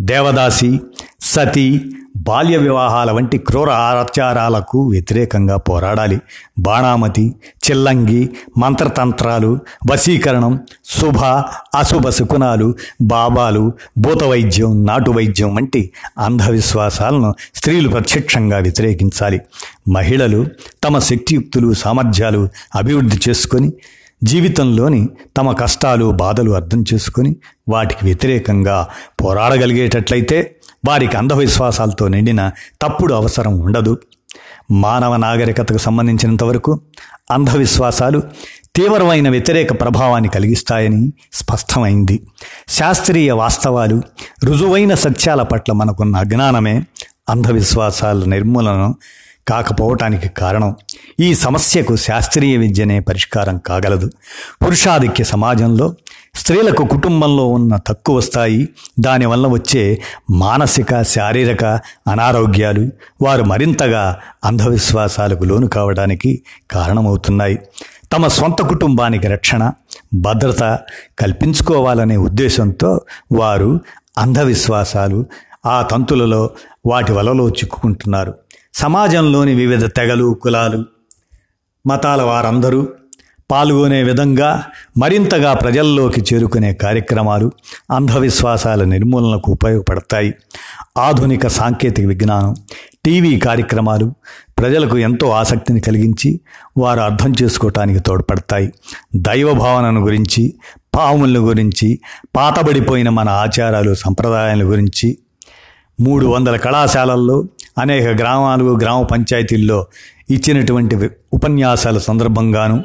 [0.00, 0.80] దేవదాసి
[1.22, 1.80] సతీ
[2.16, 6.20] బాల్య వివాహాల వంటి క్రూర ఆచారాలకు వ్యతిరేకంగా పోరాడాలి.
[6.58, 9.58] బాణామతి చిల్లంగి మంత్రతంత్రాలు
[9.90, 11.18] వశీకరణం శుభ
[11.74, 19.40] అశుభ శకునాలు బాబాలు భూత వైద్యం నాటు వైద్యం వంటి అంధవిశ్వాసాలను స్త్రీలు ప్రత్యక్షంగా వ్యతిరేకించాలి.
[19.88, 20.46] మహిళలు
[20.84, 23.72] తమ శక్తియుక్తులు సామర్థ్యాలు అభివృద్ధి చేసుకొని
[24.22, 27.36] జీవితంలోని తమ కష్టాలు బాధలు అర్థం చేసుకుని
[27.68, 28.88] వాటికి వ్యతిరేకంగా
[29.24, 30.56] పోరాడగలిగేటట్లయితే
[30.88, 32.50] వారికి అంధవిశ్వాసాలతో నిండిన
[32.82, 33.98] తప్పుడు అవసరం ఉండదు.
[34.70, 36.80] మానవ నాగరికతకు సంబంధించినంతవరకు
[37.30, 38.22] అంధవిశ్వాసాలు
[38.76, 42.26] తీవ్రమైన వ్యతిరేక ప్రభావాన్ని కలిగిస్తాయని స్పష్టమైంది.
[42.68, 44.02] శాస్త్రీయ వాస్తవాలు
[44.44, 46.84] రుజువైన సత్యాల పట్ల మనకున్న అజ్ఞానమే
[47.28, 48.92] అంధవిశ్వాసాల నిర్మూలన
[49.48, 50.76] కాకపోవటానికి కారణం
[51.20, 54.10] ఈ సమస్యకు శాస్త్రీయ విద్యనే పరిష్కారం కాగలదు.
[54.64, 55.94] పురుషాధిక్య సమాజంలో
[56.34, 58.68] స్త్రీలకు కుటుంబంలో ఉన్న తక్కువ స్థాయి
[59.00, 61.64] దానివల్ల వచ్చే మానసిక శారీరక
[62.08, 62.90] అనారోగ్యాలు
[63.22, 67.58] వారు మరింతగా అంధవిశ్వాసాలకు లోను కావడానికి కారణమవుతున్నాయి.
[68.12, 69.72] తమ సొంత కుటుంబానికి రక్షణ
[70.14, 70.78] భద్రత
[71.18, 73.00] కల్పించుకోవాలనే ఉద్దేశంతో
[73.32, 73.80] వారు
[74.18, 75.26] అంధవిశ్వాసాలు
[75.66, 76.50] ఆ తంతులలో
[76.86, 78.34] వాటి వలలో చిక్కుకుంటున్నారు.
[78.74, 80.84] సమాజంలోని వివిధ తెగలు కులాలు
[81.86, 82.88] మతాల వారందరూ
[83.50, 84.64] పాల్గొనే విధంగా
[84.98, 87.52] మరింతగా ప్రజల్లోకి చేరుకునే కార్యక్రమాలు
[87.90, 90.34] అంధవిశ్వాసాల నిర్మూలనకు ఉపయోగపడతాయి.
[90.98, 92.54] ఆధునిక సాంకేతిక విజ్ఞానం
[93.04, 94.14] టీవీ కార్యక్రమాలు
[94.58, 96.40] ప్రజలకు ఎంతో ఆసక్తిని కలిగించి
[96.78, 98.72] వారు అర్థం చేసుకోవటానికి తోడ్పడతాయి.
[99.16, 100.54] దైవ భావనను గురించి
[100.94, 101.98] పాముల గురించి
[102.36, 105.18] పాతబడిపోయిన మన ఆచారాలు సంప్రదాయాల గురించి
[106.00, 107.44] మూడు వందల కళాశాలల్లో
[107.78, 109.86] అనేక గ్రామాలు గ్రామ పంచాయతీల్లో
[110.30, 112.84] ఇచ్చినటువంటి ఉపన్యాసాల సందర్భంగాను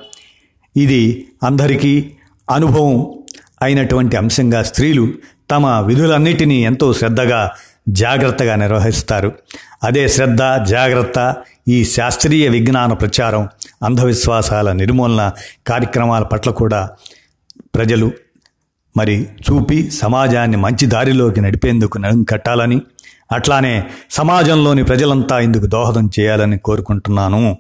[0.78, 2.12] ఇది అందరికీ
[2.50, 3.14] అనుభవం
[3.62, 5.14] అయినటువంటి అంశంగా స్త్రీలు
[5.52, 7.52] తమ విధులన్నిటినీ ఎంతో శ్రద్ధగా
[7.90, 9.32] జాగ్రత్తగా నిర్వహిస్తారు.
[9.84, 11.36] అదే శ్రద్ధ జాగ్రత్త
[11.68, 13.50] ఈ శాస్త్రీయ విజ్ఞాన ప్రచారం
[13.84, 15.32] అంధవిశ్వాసాల నిర్మూలన
[15.68, 16.90] కార్యక్రమాల పట్ల కూడా
[17.76, 18.12] ప్రజలు
[18.98, 22.82] మరి చూపి సమాజాన్ని మంచి దారిలోకి నడిపేందుకు నడుం కట్టాలని
[23.32, 27.58] అట్లానే సమాజంలోని ప్రజలంతా ఇందుకు దోహదం చేయాలని కోరుకుంటున్నాను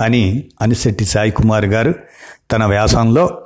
[0.00, 1.94] అని అనిశెట్టి సాయి కుమార్ గారు
[2.52, 3.42] తన వ్యాసంలో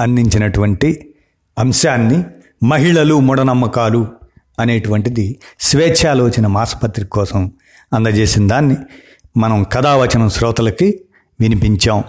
[0.00, 1.14] అందించినటువంటి
[1.58, 2.24] అంశాన్ని
[2.64, 4.08] మహిళలు మూఢనమ్మకాలు
[4.60, 7.52] అనేటువంటిది స్వేచ్ఛాలోచన మాసపత్రిక కోసం
[7.92, 8.76] అందజేసిన దాన్ని
[9.36, 11.00] మనం కథావచనం శ్రోతలకి
[11.40, 12.04] వినిపించాం.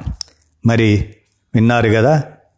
[0.66, 1.16] మరి
[1.56, 2.24] విన్నారు కదా?